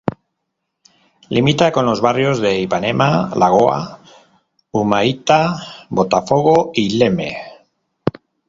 Limita 1.29 1.71
con 1.71 1.85
los 1.85 2.01
barrios 2.01 2.39
de 2.39 2.59
Ipanema, 2.59 3.31
Lagoa, 3.35 3.99
Humaitá, 4.71 5.57
Botafogo 5.91 6.71
y 6.73 6.97
Leme. 6.97 7.37